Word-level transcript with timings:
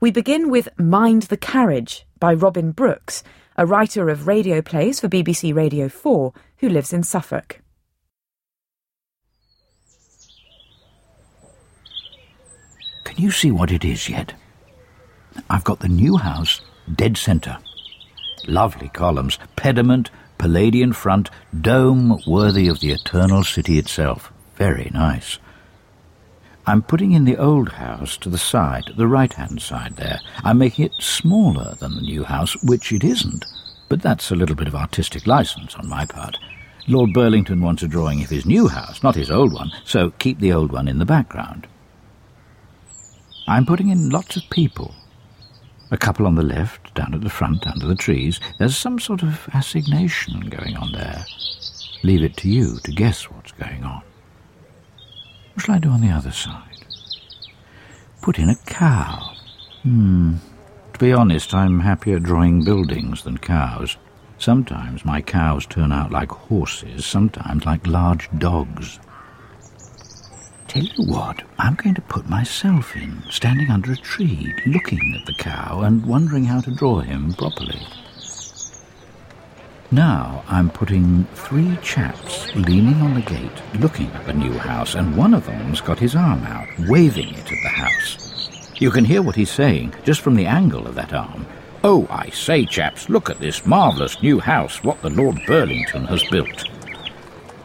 We 0.00 0.12
begin 0.12 0.48
with 0.48 0.68
Mind 0.78 1.22
the 1.22 1.36
Carriage 1.36 2.06
by 2.20 2.32
Robin 2.32 2.70
Brooks, 2.70 3.24
a 3.56 3.66
writer 3.66 4.08
of 4.08 4.28
radio 4.28 4.62
plays 4.62 5.00
for 5.00 5.08
BBC 5.08 5.52
Radio 5.52 5.88
4 5.88 6.32
who 6.58 6.68
lives 6.68 6.92
in 6.92 7.02
Suffolk. 7.02 7.60
Can 13.02 13.16
you 13.16 13.32
see 13.32 13.50
what 13.50 13.72
it 13.72 13.84
is 13.84 14.08
yet? 14.08 14.34
I've 15.50 15.64
got 15.64 15.80
the 15.80 15.88
new 15.88 16.16
house 16.16 16.60
dead 16.94 17.16
centre. 17.16 17.58
Lovely 18.46 18.90
columns, 18.90 19.36
pediment, 19.56 20.12
Palladian 20.38 20.92
front, 20.92 21.28
dome 21.60 22.20
worthy 22.24 22.68
of 22.68 22.78
the 22.78 22.92
eternal 22.92 23.42
city 23.42 23.78
itself. 23.80 24.32
Very 24.54 24.92
nice. 24.94 25.40
I'm 26.68 26.82
putting 26.82 27.12
in 27.12 27.24
the 27.24 27.38
old 27.38 27.70
house 27.70 28.18
to 28.18 28.28
the 28.28 28.36
side, 28.36 28.90
the 28.94 29.06
right-hand 29.06 29.62
side 29.62 29.96
there. 29.96 30.20
I'm 30.44 30.58
making 30.58 30.84
it 30.84 30.92
smaller 30.98 31.74
than 31.76 31.94
the 31.94 32.02
new 32.02 32.24
house, 32.24 32.62
which 32.62 32.92
it 32.92 33.02
isn't. 33.02 33.46
But 33.88 34.02
that's 34.02 34.30
a 34.30 34.34
little 34.34 34.54
bit 34.54 34.68
of 34.68 34.74
artistic 34.74 35.26
license 35.26 35.74
on 35.76 35.88
my 35.88 36.04
part. 36.04 36.36
Lord 36.86 37.14
Burlington 37.14 37.62
wants 37.62 37.82
a 37.82 37.88
drawing 37.88 38.22
of 38.22 38.28
his 38.28 38.44
new 38.44 38.68
house, 38.68 39.02
not 39.02 39.14
his 39.14 39.30
old 39.30 39.54
one, 39.54 39.70
so 39.86 40.10
keep 40.18 40.40
the 40.40 40.52
old 40.52 40.70
one 40.70 40.88
in 40.88 40.98
the 40.98 41.06
background. 41.06 41.66
I'm 43.46 43.64
putting 43.64 43.88
in 43.88 44.10
lots 44.10 44.36
of 44.36 44.42
people. 44.50 44.94
A 45.90 45.96
couple 45.96 46.26
on 46.26 46.34
the 46.34 46.42
left, 46.42 46.92
down 46.92 47.14
at 47.14 47.22
the 47.22 47.30
front, 47.30 47.66
under 47.66 47.86
the 47.86 47.94
trees. 47.94 48.40
There's 48.58 48.76
some 48.76 48.98
sort 48.98 49.22
of 49.22 49.48
assignation 49.54 50.50
going 50.50 50.76
on 50.76 50.92
there. 50.92 51.24
Leave 52.02 52.22
it 52.22 52.36
to 52.36 52.50
you 52.50 52.78
to 52.84 52.92
guess 52.92 53.30
what's 53.30 53.52
going 53.52 53.84
on. 53.84 54.02
What 55.58 55.64
shall 55.64 55.74
I 55.74 55.78
do 55.80 55.90
on 55.90 56.02
the 56.02 56.10
other 56.10 56.30
side? 56.30 56.86
Put 58.22 58.38
in 58.38 58.48
a 58.48 58.54
cow. 58.64 59.34
Hmm. 59.82 60.36
To 60.92 60.98
be 61.00 61.12
honest, 61.12 61.52
I'm 61.52 61.80
happier 61.80 62.20
drawing 62.20 62.62
buildings 62.62 63.24
than 63.24 63.38
cows. 63.38 63.96
Sometimes 64.38 65.04
my 65.04 65.20
cows 65.20 65.66
turn 65.66 65.90
out 65.90 66.12
like 66.12 66.30
horses, 66.30 67.04
sometimes 67.04 67.66
like 67.66 67.88
large 67.88 68.28
dogs. 68.38 69.00
Tell 70.68 70.84
you 70.84 71.12
what, 71.12 71.42
I'm 71.58 71.74
going 71.74 71.96
to 71.96 72.02
put 72.02 72.30
myself 72.30 72.94
in, 72.94 73.24
standing 73.28 73.68
under 73.68 73.90
a 73.90 73.96
tree, 73.96 74.54
looking 74.64 75.16
at 75.18 75.26
the 75.26 75.42
cow 75.42 75.80
and 75.80 76.06
wondering 76.06 76.44
how 76.44 76.60
to 76.60 76.70
draw 76.70 77.00
him 77.00 77.34
properly. 77.34 77.84
Now 79.90 80.44
I'm 80.48 80.68
putting 80.68 81.24
three 81.32 81.78
chaps 81.82 82.54
leaning 82.54 83.00
on 83.00 83.14
the 83.14 83.22
gate, 83.22 83.62
looking 83.80 84.08
at 84.08 84.26
the 84.26 84.34
new 84.34 84.52
house, 84.52 84.94
and 84.94 85.16
one 85.16 85.32
of 85.32 85.46
them's 85.46 85.80
got 85.80 85.98
his 85.98 86.14
arm 86.14 86.44
out, 86.44 86.68
waving 86.80 87.30
it 87.30 87.50
at 87.50 87.62
the 87.62 87.68
house. 87.70 88.50
You 88.78 88.90
can 88.90 89.06
hear 89.06 89.22
what 89.22 89.34
he's 89.34 89.50
saying 89.50 89.94
just 90.04 90.20
from 90.20 90.34
the 90.34 90.44
angle 90.44 90.86
of 90.86 90.94
that 90.96 91.14
arm. 91.14 91.46
Oh, 91.82 92.06
I 92.10 92.28
say, 92.28 92.66
chaps, 92.66 93.08
look 93.08 93.30
at 93.30 93.38
this 93.38 93.64
marvellous 93.64 94.22
new 94.22 94.40
house, 94.40 94.84
what 94.84 95.00
the 95.00 95.08
Lord 95.08 95.40
Burlington 95.46 96.04
has 96.04 96.22
built. 96.24 96.64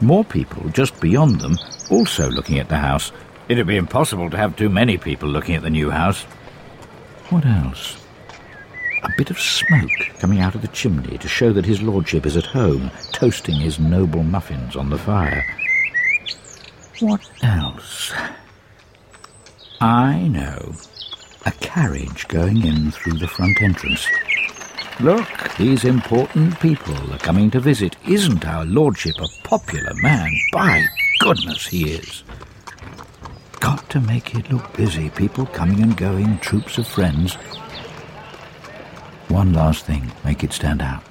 More 0.00 0.24
people 0.24 0.68
just 0.70 1.00
beyond 1.00 1.40
them 1.40 1.56
also 1.88 2.28
looking 2.30 2.58
at 2.58 2.68
the 2.68 2.78
house. 2.78 3.12
It'd 3.48 3.66
be 3.66 3.76
impossible 3.76 4.28
to 4.30 4.36
have 4.36 4.56
too 4.56 4.68
many 4.68 4.98
people 4.98 5.28
looking 5.28 5.54
at 5.54 5.62
the 5.62 5.70
new 5.70 5.90
house. 5.90 6.24
What 7.30 7.46
else? 7.46 7.96
A 9.02 9.10
bit 9.16 9.30
of 9.30 9.40
smoke 9.40 9.90
coming 10.18 10.40
out 10.40 10.54
of 10.54 10.62
the 10.62 10.68
chimney 10.68 11.18
to 11.18 11.28
show 11.28 11.52
that 11.52 11.64
his 11.64 11.82
lordship 11.82 12.26
is 12.26 12.36
at 12.36 12.46
home, 12.46 12.90
toasting 13.12 13.56
his 13.56 13.78
noble 13.78 14.22
muffins 14.22 14.76
on 14.76 14.90
the 14.90 14.98
fire. 14.98 15.44
What 17.00 17.28
else? 17.42 18.12
I 19.80 20.26
know. 20.28 20.74
A 21.46 21.52
carriage 21.52 22.26
going 22.28 22.64
in 22.66 22.90
through 22.90 23.18
the 23.18 23.28
front 23.28 23.62
entrance. 23.62 24.06
Look, 25.00 25.28
these 25.56 25.84
important 25.84 26.58
people 26.58 27.14
are 27.14 27.18
coming 27.18 27.52
to 27.52 27.60
visit. 27.60 27.94
Isn't 28.08 28.44
our 28.44 28.64
lordship 28.64 29.14
a 29.20 29.28
popular 29.44 29.94
man? 30.02 30.28
By 30.52 30.84
goodness, 31.20 31.68
he 31.68 31.90
is. 31.92 32.24
Got 33.60 33.88
to 33.90 34.00
make 34.00 34.34
it 34.34 34.50
look 34.50 34.76
busy. 34.76 35.10
People 35.10 35.46
coming 35.46 35.82
and 35.82 35.96
going, 35.96 36.38
troops 36.38 36.78
of 36.78 36.88
friends. 36.88 37.38
One 39.28 39.52
last 39.52 39.84
thing, 39.84 40.10
make 40.24 40.42
it 40.42 40.52
stand 40.52 40.82
out. 40.82 41.02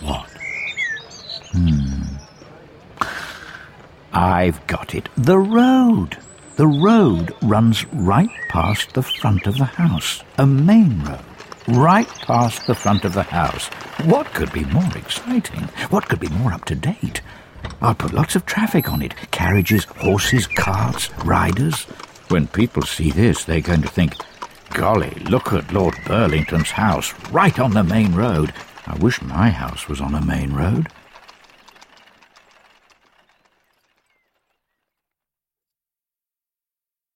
What? 0.00 0.28
Hmm. 1.52 2.02
I've 4.12 4.64
got 4.66 4.94
it. 4.94 5.08
The 5.16 5.38
road. 5.38 6.18
The 6.56 6.66
road 6.66 7.34
runs 7.42 7.84
right 7.92 8.30
past 8.48 8.94
the 8.94 9.02
front 9.02 9.46
of 9.46 9.58
the 9.58 9.64
house. 9.64 10.22
A 10.38 10.46
main 10.46 11.02
road. 11.02 11.20
Right 11.66 12.06
past 12.06 12.66
the 12.66 12.74
front 12.74 13.04
of 13.04 13.14
the 13.14 13.22
house. 13.22 13.66
What 14.04 14.32
could 14.34 14.52
be 14.52 14.64
more 14.66 14.96
exciting? 14.96 15.64
What 15.90 16.08
could 16.08 16.20
be 16.20 16.28
more 16.28 16.52
up 16.52 16.64
to 16.66 16.74
date? 16.74 17.22
I'll 17.80 17.94
put 17.94 18.12
lots 18.12 18.36
of 18.36 18.46
traffic 18.46 18.90
on 18.92 19.02
it 19.02 19.14
carriages, 19.30 19.84
horses, 19.84 20.46
carts, 20.46 21.10
riders. 21.24 21.84
When 22.28 22.46
people 22.46 22.82
see 22.82 23.10
this, 23.10 23.44
they're 23.44 23.60
going 23.60 23.82
to 23.82 23.88
think, 23.88 24.14
Golly, 24.74 25.14
look 25.30 25.52
at 25.52 25.72
Lord 25.72 25.94
Burlington's 26.04 26.72
house 26.72 27.14
right 27.30 27.60
on 27.60 27.70
the 27.70 27.84
main 27.84 28.12
road. 28.12 28.52
I 28.88 28.96
wish 28.96 29.22
my 29.22 29.48
house 29.48 29.88
was 29.88 30.00
on 30.00 30.16
a 30.16 30.20
main 30.20 30.52
road. 30.52 30.88